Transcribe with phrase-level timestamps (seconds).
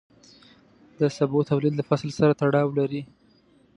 [0.99, 3.01] د سبو تولید له فصل سره تړاو لري.